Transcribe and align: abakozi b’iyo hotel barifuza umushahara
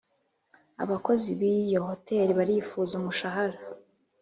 abakozi 0.83 1.29
b’iyo 1.39 1.79
hotel 1.87 2.27
barifuza 2.37 2.91
umushahara 2.99 3.57